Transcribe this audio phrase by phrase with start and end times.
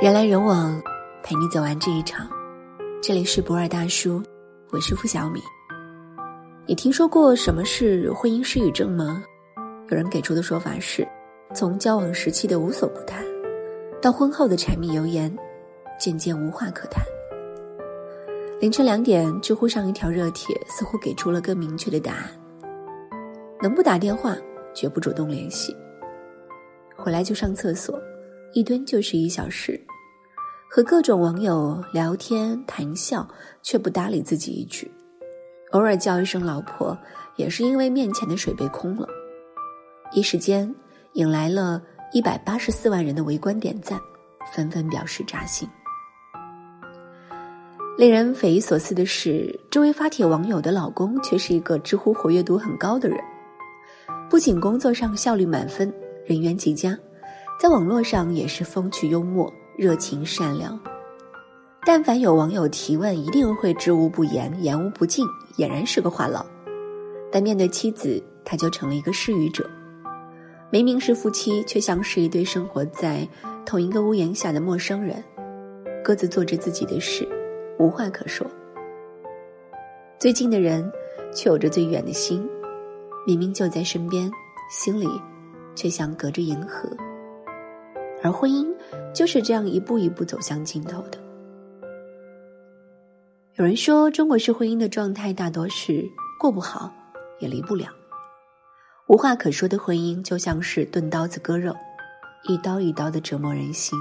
[0.00, 0.82] 人来人往，
[1.22, 2.26] 陪你走完这一场。
[3.02, 4.22] 这里是不二大叔，
[4.70, 5.42] 我是付小米。
[6.64, 9.22] 你听说过什么是婚姻失语症吗？
[9.90, 11.06] 有人给出的说法是，
[11.54, 13.22] 从交往时期的无所不谈，
[14.00, 15.30] 到婚后的柴米油盐，
[15.98, 17.04] 渐渐无话可谈。
[18.58, 22.30] 凌晨两点，知乎上一条热帖似乎给出了更明确的答案：
[23.60, 24.34] 能不打电话，
[24.72, 25.76] 绝不主动联系。
[26.96, 28.00] 回来就上厕所，
[28.52, 29.80] 一蹲就是一小时。
[30.68, 33.26] 和各种网友聊天谈笑，
[33.60, 34.90] 却不搭理自己一句。
[35.72, 36.96] 偶尔叫一声老婆，
[37.36, 39.08] 也是因为面前的水杯空了。
[40.12, 40.72] 一时间，
[41.14, 41.82] 引来了
[42.12, 43.98] 一百八十四万人的围观点赞，
[44.52, 45.68] 纷纷表示扎心。
[47.98, 53.18] 令人匪夷所思的是，这位发帖网友的老公却是一个知乎活跃度很高的人，
[54.28, 55.92] 不仅工作上效率满分，
[56.24, 56.96] 人缘极佳，
[57.60, 59.52] 在网络上也是风趣幽默。
[59.76, 60.78] 热情善良，
[61.86, 66.44] 但凡有网友提问，一定会知无不言，言无不尽，俨然是个话痨。
[67.32, 69.68] 但面对妻子，他就成了一个失语者。
[70.70, 73.26] 明明是夫妻，却像是一对生活在
[73.64, 75.22] 同一个屋檐下的陌生人，
[76.04, 77.26] 各自做着自己的事，
[77.78, 78.46] 无话可说。
[80.18, 80.90] 最近的人，
[81.34, 82.46] 却有着最远的心，
[83.26, 84.30] 明明就在身边，
[84.70, 85.08] 心里
[85.74, 86.90] 却像隔着银河。
[88.22, 88.66] 而婚姻
[89.14, 91.18] 就是这样一步一步走向尽头的。
[93.54, 96.04] 有人说，中国式婚姻的状态大多是
[96.38, 96.90] 过不好，
[97.40, 97.88] 也离不了。
[99.06, 101.74] 无话可说的婚姻就像是钝刀子割肉，
[102.44, 103.98] 一刀一刀的折磨人心。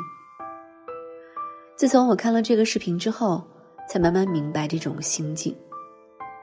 [1.75, 3.43] 自从我看了这个视频之后，
[3.89, 5.55] 才慢慢明白这种心境。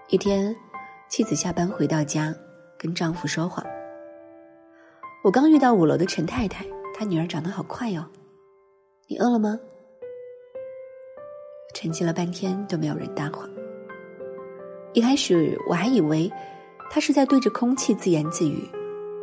[0.09, 0.55] 一天，
[1.09, 2.35] 妻子下班回到家，
[2.79, 3.63] 跟丈夫说话
[5.23, 6.65] ：“我刚遇到五楼的陈太太。”
[6.99, 8.03] 他女儿长得好快哟，
[9.07, 9.61] 你饿了吗？
[11.75, 13.47] 沉寂了半天都没有人搭话。
[14.95, 16.33] 一开始我还以为
[16.89, 18.67] 她是在对着空气自言自语，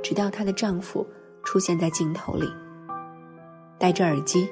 [0.03, 1.03] 直到她的丈夫
[1.43, 2.47] 出现在镜头里，
[3.79, 4.47] 戴着耳机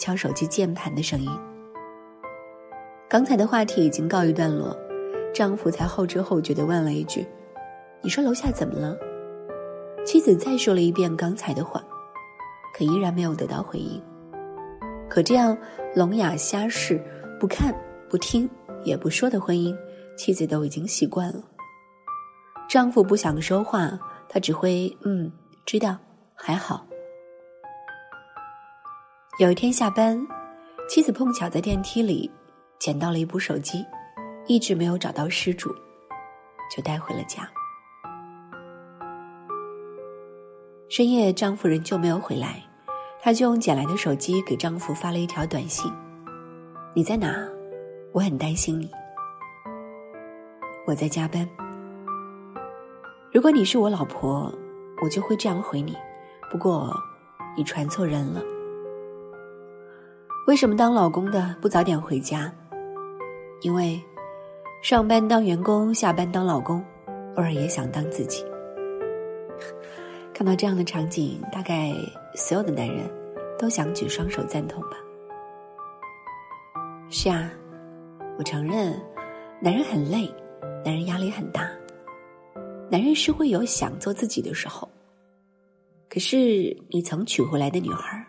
[0.00, 1.30] 敲手机键盘的声音。
[3.06, 4.74] 刚才的话题已经告一段落，
[5.34, 7.26] 丈夫才后知后觉的问了一句
[8.00, 8.96] ：“你说楼下怎么了？”
[10.06, 11.84] 妻子再说了一遍刚才的话。
[12.72, 14.02] 可依然没有得到回应。
[15.08, 15.56] 可这样
[15.94, 17.02] 聋哑瞎视、
[17.38, 17.74] 不看、
[18.08, 18.48] 不听、
[18.84, 19.76] 也不说的婚姻，
[20.16, 21.42] 妻子都已经习惯了。
[22.68, 25.30] 丈夫不想说话，他只会嗯，
[25.66, 25.96] 知道，
[26.34, 26.86] 还好。
[29.38, 30.26] 有一天下班，
[30.88, 32.30] 妻子碰巧在电梯里
[32.78, 33.84] 捡到了一部手机，
[34.46, 35.74] 一直没有找到失主，
[36.74, 37.50] 就带回了家。
[40.94, 42.62] 深夜，丈夫仍旧没有回来，
[43.18, 45.90] 她就用捡来的手机给丈夫发了一条短信
[46.92, 47.34] ：“你在哪？
[48.12, 48.90] 我很担心你。
[50.86, 51.48] 我在加班。
[53.32, 54.52] 如果你是我老婆，
[55.02, 55.96] 我就会这样回你。
[56.50, 56.94] 不过，
[57.56, 58.42] 你传错人了。
[60.46, 62.52] 为什么当老公的不早点回家？
[63.62, 63.98] 因为
[64.82, 66.84] 上班当员工，下班当老公，
[67.36, 68.44] 偶尔也想当自己。”
[70.42, 71.92] 看到这样的场景，大概
[72.34, 73.08] 所有的男人
[73.56, 74.96] 都想举双手赞同吧。
[77.08, 77.48] 是啊，
[78.36, 79.00] 我承认，
[79.60, 80.28] 男人很累，
[80.84, 81.70] 男人压力很大，
[82.90, 84.90] 男人是会有想做自己的时候。
[86.10, 88.26] 可是你曾娶回来的女孩，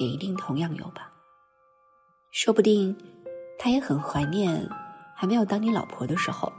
[0.00, 1.12] 也一定同样有吧？
[2.30, 2.96] 说不定，
[3.58, 4.66] 她也很怀念
[5.14, 6.50] 还没有当你老婆的时候，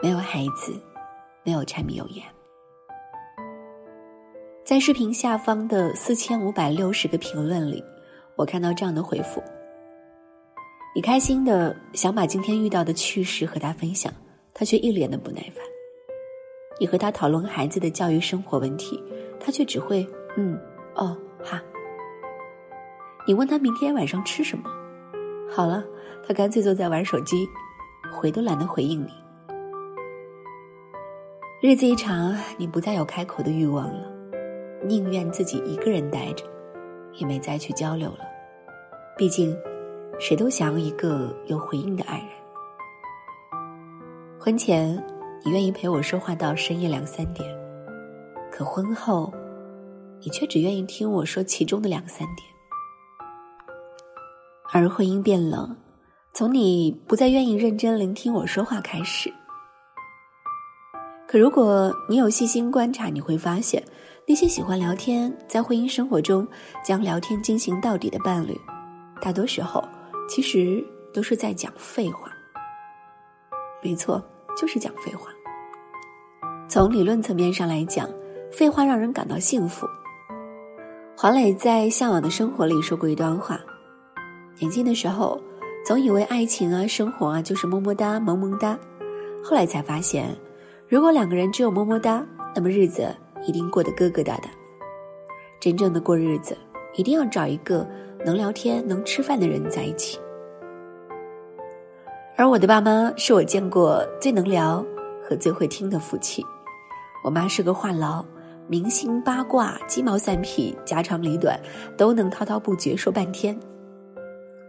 [0.00, 0.72] 没有孩子，
[1.42, 2.24] 没有柴米油盐。
[4.64, 7.82] 在视频下方的四千五百六十个评论里，
[8.36, 9.42] 我看到这样的回复：
[10.94, 14.12] 你开心的想把今天遇到的趣事和他分享，
[14.54, 15.64] 他却一脸的不耐烦；
[16.78, 19.02] 你和他讨论孩子的教育生活问题，
[19.40, 20.06] 他却只会
[20.36, 20.56] 嗯
[20.94, 21.60] 哦哈。
[23.26, 24.70] 你问他明天晚上吃什么，
[25.50, 25.84] 好了，
[26.26, 27.48] 他干脆坐在玩手机，
[28.12, 29.10] 回都懒得回应你。
[31.60, 34.11] 日子一长，你不再有开口的欲望了。
[34.92, 36.44] 宁愿自己一个人待着，
[37.14, 38.18] 也没再去交流了。
[39.16, 39.56] 毕竟，
[40.20, 42.28] 谁都想要一个有回应的爱人。
[44.38, 45.02] 婚前，
[45.42, 47.48] 你愿意陪我说话到深夜两三点，
[48.50, 49.32] 可婚后，
[50.20, 52.46] 你却只愿意听我说其中的两三点。
[54.74, 55.74] 而婚姻变了，
[56.34, 59.32] 从你不再愿意认真聆听我说话开始。
[61.26, 63.82] 可如果你有细心观察，你会发现。
[64.24, 66.46] 那些喜欢聊天，在婚姻生活中
[66.84, 68.58] 将聊天进行到底的伴侣，
[69.20, 69.82] 大多时候
[70.28, 70.82] 其实
[71.12, 72.30] 都是在讲废话。
[73.82, 74.22] 没错，
[74.56, 75.28] 就是讲废话。
[76.68, 78.08] 从理论层面上来讲，
[78.52, 79.86] 废话让人感到幸福。
[81.16, 83.60] 黄磊在《向往的生活》里说过一段话：
[84.60, 85.38] 年轻的时候，
[85.84, 88.78] 总以为爱情啊、生活啊就是么么哒、萌萌哒，
[89.44, 90.34] 后来才发现，
[90.88, 92.24] 如果两个人只有么么哒，
[92.54, 93.14] 那么日子
[93.46, 94.44] 一定过得疙疙瘩瘩。
[95.60, 96.56] 真正的过日子，
[96.94, 97.86] 一定要找一个
[98.24, 100.18] 能聊天、能吃饭的人在一起。
[102.36, 104.84] 而我的爸妈是我见过最能聊
[105.22, 106.44] 和最会听的夫妻。
[107.22, 108.24] 我妈是个话痨，
[108.66, 111.60] 明星八卦、鸡毛蒜皮、家长里短
[111.96, 113.56] 都能滔滔不绝说半天。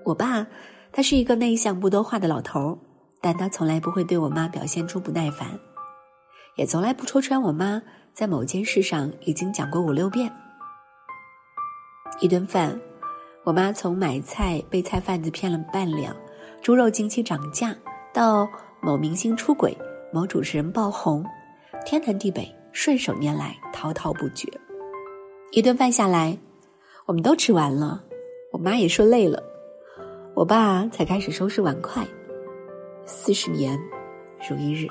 [0.04, 0.46] 我爸
[0.92, 2.78] 他是一个内向不多话的老头儿
[3.22, 5.48] 但他从来不会对我妈表现出不耐烦，
[6.58, 7.82] 也从来不戳穿我妈
[8.14, 10.32] 在某件事上已经讲过五六遍。
[12.20, 12.80] 一顿饭，
[13.44, 16.16] 我妈从买菜被菜贩子骗了半两。
[16.62, 17.76] 猪肉近期涨价，
[18.14, 18.48] 到
[18.80, 19.76] 某明星出轨，
[20.14, 21.26] 某主持人爆红，
[21.86, 24.48] 天南地北顺手拈来，滔滔不绝。
[25.52, 26.38] 一顿饭下来，
[27.06, 28.02] 我们都吃完了，
[28.52, 29.42] 我妈也说累了，
[30.36, 32.06] 我爸才开始收拾碗筷。
[33.06, 33.78] 四十年
[34.48, 34.88] 如一日。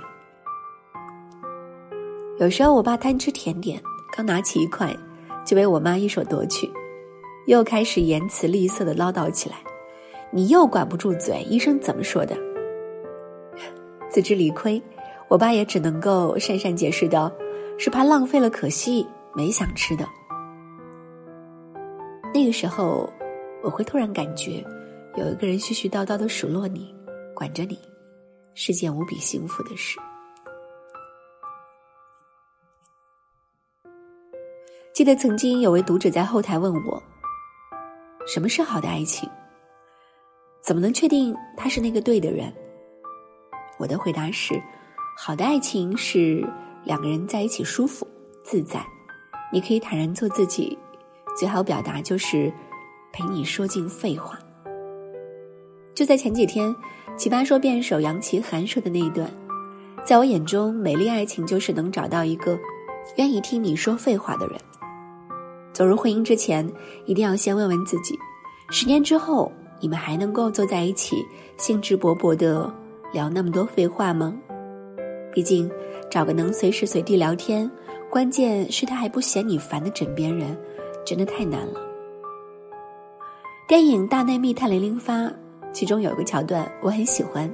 [2.39, 3.81] 有时候我爸贪吃甜点，
[4.17, 4.97] 刚拿起一块，
[5.45, 6.69] 就被我妈一手夺去，
[7.47, 9.57] 又开始言辞吝啬的唠叨起来。
[10.31, 12.35] 你又管不住嘴，医生怎么说的？
[14.11, 14.83] 自知理亏，
[15.29, 17.31] 我爸也只能够讪讪解释道
[17.79, 20.09] ：“是怕浪费了可惜，没想吃的。”
[22.33, 23.09] 那个时候，
[23.63, 24.65] 我会突然感觉，
[25.17, 26.95] 有一个人絮絮叨叨的数落你，
[27.35, 27.79] 管着你，
[28.55, 29.99] 是件无比幸福的事。
[34.93, 37.03] 记得曾经有位读者在后台问我
[38.29, 39.27] ：“什么是好的爱情？”
[40.61, 42.53] 怎么能确定他是那个对的人？
[43.79, 44.63] 我的回答是：
[45.17, 46.47] 好的爱情是
[46.85, 48.07] 两个人在一起舒服
[48.45, 48.85] 自在，
[49.51, 50.77] 你可以坦然做自己，
[51.39, 52.53] 最好表达就是
[53.15, 54.39] 陪你说尽废话。
[55.95, 56.75] 就在前几天，
[57.17, 59.27] 奇葩说辩手杨奇涵说的那一段，
[60.05, 62.59] 在我眼中，美丽爱情就是能找到一个
[63.17, 64.61] 愿意听你说废话的人。
[65.73, 66.69] 走入婚姻之前，
[67.07, 68.19] 一定要先问问自己：
[68.71, 69.51] 十年之后。
[69.85, 71.27] 你们还能够坐在一起，
[71.57, 72.73] 兴致勃勃的
[73.13, 74.33] 聊那么多废话吗？
[75.33, 75.69] 毕竟，
[76.09, 77.69] 找个能随时随地聊天，
[78.09, 80.57] 关键是他还不嫌你烦的枕边人，
[81.05, 81.81] 真的太难了。
[83.67, 85.23] 电影《大内密探零零发》
[85.73, 87.53] 其中有个桥段我很喜欢，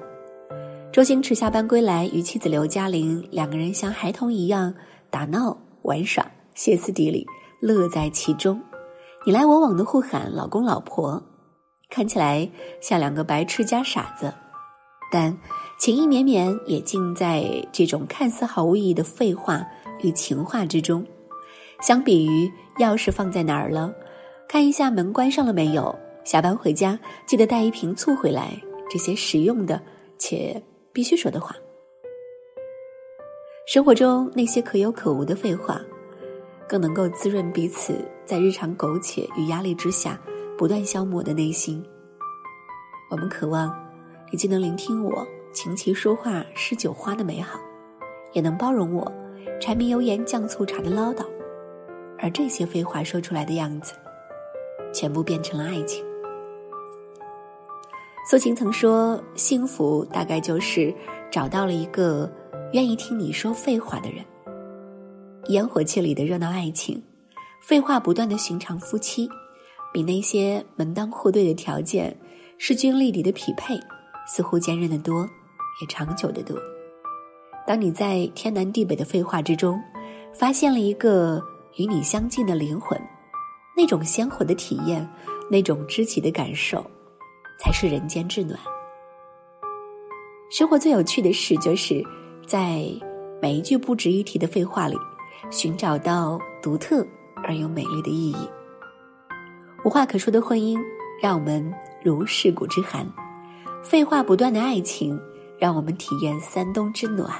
[0.93, 4.75] 周星驰下班归来，与妻子刘嘉玲两个人像孩童一样
[5.09, 7.27] 打闹玩耍，歇斯底里，
[7.61, 8.61] 乐在其中，
[9.25, 11.23] 你来我往的互喊“老公老婆”。
[11.91, 12.49] 看起来
[12.81, 14.33] 像两个白痴加傻子，
[15.11, 15.37] 但
[15.79, 19.67] 情意绵绵也尽在这种看似毫无意义的废话
[20.03, 21.05] 与情话之中。
[21.81, 23.91] 相比于钥匙放在哪儿了，
[24.47, 28.61] 看一下门关上了没有，下班回家记得带一瓶醋回来，
[28.91, 29.81] 这些实用的
[30.19, 30.63] 且
[30.93, 31.57] 必须说的话，
[33.67, 35.81] 生活中那些可有可无的废话，
[36.69, 40.21] 更能够滋润彼此在日常苟且与压力之下。
[40.59, 41.81] 不断消磨的内心。
[43.13, 43.73] 我们渴望
[44.33, 47.61] 你既能聆听我琴棋书画诗酒花的美好，
[48.33, 49.11] 也能包容我
[49.61, 51.25] 柴米油盐酱醋茶的唠叨，
[52.19, 53.93] 而这些废话说出来的样子，
[54.93, 56.05] 全部变成了爱情。
[58.29, 60.93] 苏秦曾说：“幸福大概就是
[61.31, 62.29] 找到了一个
[62.73, 64.25] 愿意听你说废话的人。”
[65.49, 67.03] 烟火气里的热闹爱情，
[67.63, 69.29] 废话不断的寻常夫妻。
[69.91, 72.15] 比那些门当户对的条件、
[72.59, 73.81] 势均力敌的匹配，
[74.27, 75.27] 似乎坚韧的多，
[75.81, 76.55] 也长久的多。
[77.67, 79.81] 当你在天南地北的废话之中，
[80.35, 81.43] 发现了一个
[81.77, 83.01] 与你相近的灵魂，
[83.75, 85.09] 那种鲜活的体验，
[85.51, 86.85] 那种知己的感受，
[87.59, 88.61] 才是人间至暖。
[90.51, 92.05] 生活最有趣的事，就是
[92.47, 92.85] 在
[93.41, 94.97] 每一句不值一提的废话里，
[95.51, 97.07] 寻找到独特
[97.45, 98.49] 而又美丽的意义。
[99.85, 100.79] 无话可说的婚姻，
[101.23, 103.05] 让我们如蚀骨之寒；
[103.83, 105.19] 废话不断的爱情，
[105.59, 107.31] 让我们体验三冬之暖。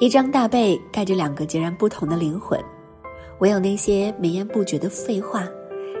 [0.00, 2.58] 一张大被盖着两个截然不同的灵魂，
[3.38, 5.48] 唯有那些绵延不绝的废话，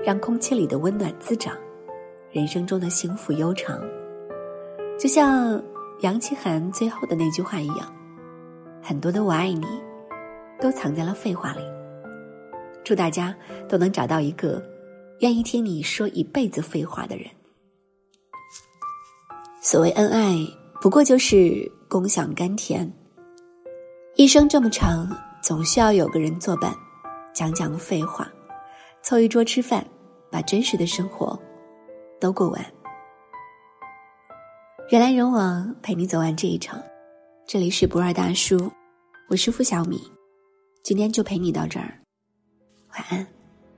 [0.04, 1.56] 让空气里的温暖滋长，
[2.30, 3.80] 人生中的幸福悠长。
[4.98, 5.60] 就像
[6.00, 7.92] 杨奇涵最后的那句话一样，
[8.82, 9.66] 很多的我爱你，
[10.64, 11.60] 都藏在了废话里。
[12.82, 13.36] 祝大家
[13.68, 14.64] 都能找到一个
[15.18, 17.26] 愿意听你说一辈子废话的人。
[19.60, 20.34] 所谓恩爱，
[20.80, 22.90] 不过就是共享甘甜。
[24.16, 25.06] 一生这么长，
[25.42, 26.74] 总需要有个人作伴，
[27.34, 28.26] 讲讲废话，
[29.02, 29.86] 凑一桌吃饭，
[30.30, 31.38] 把真实的生活
[32.18, 32.64] 都过完。
[34.88, 36.80] 人来人往，陪你走完这一场。
[37.46, 38.72] 这里是不二大叔，
[39.28, 40.00] 我是付小米，
[40.84, 41.98] 今天就陪你到这儿，
[42.90, 43.26] 晚安。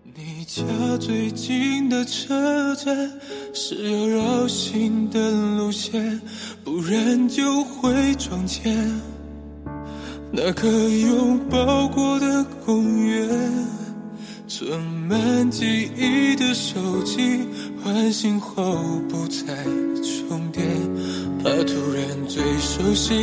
[0.03, 0.65] 你家
[0.99, 3.21] 最近的车站
[3.55, 6.21] 是要绕行的路线，
[6.65, 9.01] 不然就会撞见
[10.33, 13.29] 那个拥抱过的公园。
[14.49, 17.47] 存满记忆的手机
[17.85, 19.63] 唤醒后不再
[20.03, 20.67] 充电，
[21.47, 23.15] 怕突然最熟悉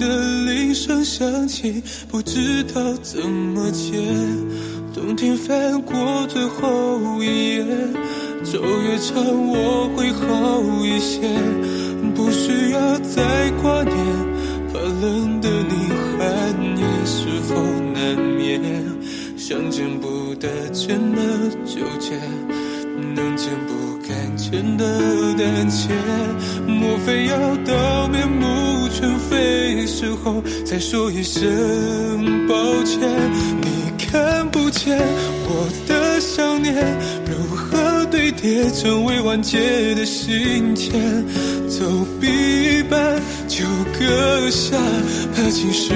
[0.00, 0.06] 的
[0.44, 3.92] 铃声响起，不知道怎么接。
[4.92, 7.64] 冬天翻过最后一页，
[8.42, 11.20] 昼夜长我会好一些，
[12.12, 13.96] 不需要再挂念，
[14.72, 17.54] 怕冷的你寒夜是否
[17.94, 18.60] 难眠？
[19.36, 21.22] 想见不得见的
[21.64, 22.18] 纠结，
[23.14, 24.84] 能见不敢见的
[25.38, 25.94] 胆怯，
[26.80, 32.98] 莫非要到面目全非时候再说一声抱歉？
[33.60, 33.80] 你。
[34.10, 34.98] 看不见
[35.46, 36.74] 我的想念，
[37.24, 40.90] 如何堆叠成未完结的信笺？
[41.68, 41.86] 走
[42.20, 43.64] 一半就
[43.96, 44.76] 搁下，
[45.32, 45.92] 怕情绪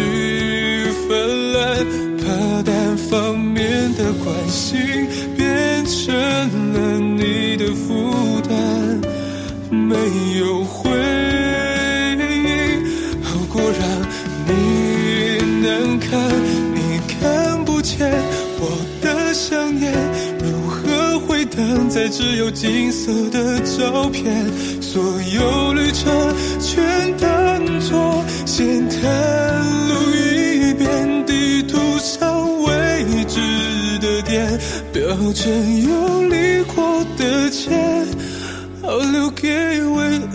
[1.09, 1.85] 泛滥，
[2.19, 4.79] 怕单方面的关心
[5.37, 6.15] 变成
[6.73, 8.94] 了你的负担。
[9.85, 9.95] 没
[10.39, 10.91] 有回
[12.17, 12.83] 应，
[13.23, 13.81] 好过让
[14.47, 14.51] 你
[15.61, 16.09] 难堪。
[16.75, 18.11] 你看不见
[18.59, 18.63] 我
[19.03, 19.93] 的想念
[20.41, 24.25] 如何回荡在只有金色的照片？
[24.81, 29.03] 所有旅程全当作先探
[29.89, 32.73] 路一遍，地图上未
[33.27, 33.39] 知
[34.01, 34.59] 的点，
[34.93, 37.71] 标成有离过的街，
[38.83, 39.44] 好留给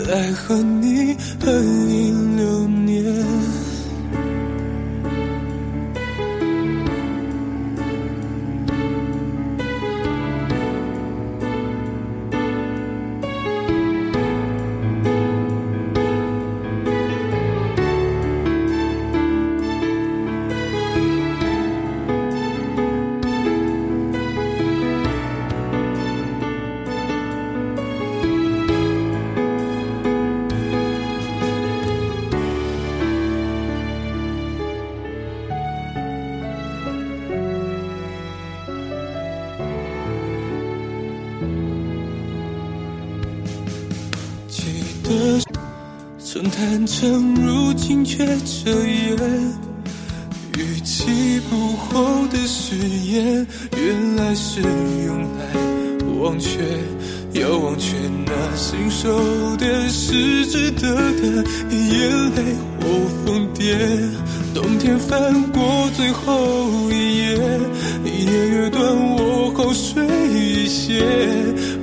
[0.09, 2.18] 在和你合影
[46.41, 49.17] 曾坦诚，如今却遮掩。
[50.57, 56.61] 语气不厚的誓言，原来是用来忘却。
[57.33, 57.93] 要忘却
[58.25, 59.19] 那信手
[59.57, 61.43] 的是值得的
[61.73, 62.87] 眼泪或
[63.25, 63.75] 疯癫。
[64.55, 67.37] 冬天翻过最后一页，
[68.05, 71.03] 夜越短，我好睡一些，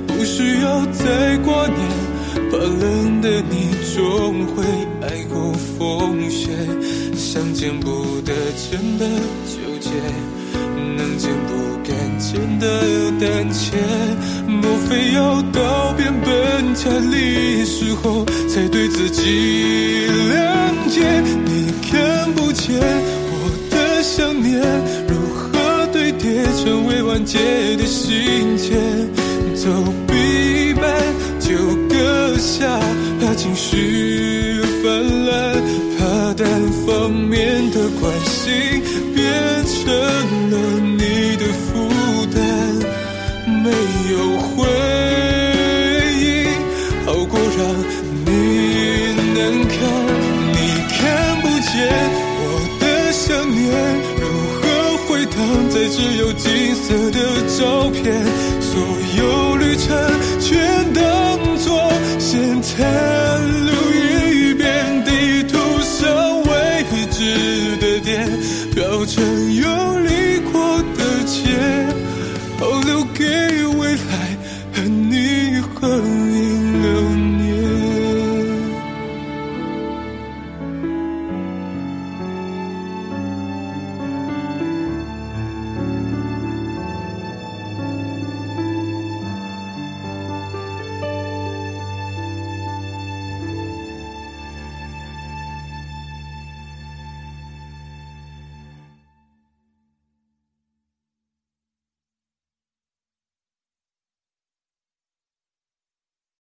[0.07, 2.06] 不需要再挂念。
[2.49, 4.63] 怕冷的你终会
[5.01, 6.49] 爱过风雪，
[7.15, 9.05] 想见不得见的
[9.45, 9.89] 纠结，
[10.97, 12.65] 能见不敢见的
[13.19, 13.77] 胆怯，
[14.47, 21.01] 莫非要到变本加厉时候才对自己谅解？
[21.45, 24.61] 你看不见我的想念
[25.07, 27.37] 如何堆叠成未完结
[27.77, 28.73] 的信笺，
[29.55, 29.69] 走
[33.37, 34.85] 情绪泛
[35.25, 35.61] 滥，
[35.95, 36.45] 怕单
[36.85, 38.81] 方面的关心
[39.13, 39.23] 变
[39.63, 39.77] 成
[40.49, 40.55] 了
[40.97, 41.67] 你的负
[42.33, 42.37] 担，
[43.63, 43.69] 没
[44.11, 44.67] 有回
[46.19, 46.25] 应，
[47.05, 47.59] 好过让
[48.25, 48.27] 你
[49.35, 49.39] 难
[49.69, 49.75] 堪。
[50.51, 50.57] 你
[50.89, 50.97] 看
[51.41, 51.71] 不见
[52.41, 52.43] 我
[52.79, 53.61] 的想念，
[54.19, 54.23] 如
[54.57, 54.61] 何
[55.05, 55.37] 回荡
[55.69, 57.17] 在只有金色的
[57.55, 57.59] 照
[57.91, 58.03] 片？
[58.59, 58.67] 所
[59.19, 59.21] 有
[59.57, 59.85] 旅程
[60.41, 61.01] 全当
[61.57, 61.65] 作
[62.17, 63.16] 闲谈。